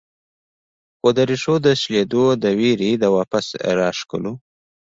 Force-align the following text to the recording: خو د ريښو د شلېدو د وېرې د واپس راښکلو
خو 0.99 1.07
د 1.17 1.19
ريښو 1.29 1.55
د 1.65 1.67
شلېدو 1.81 2.23
د 2.43 2.45
وېرې 2.59 2.91
د 2.97 3.03
واپس 3.15 3.45
راښکلو 3.79 4.33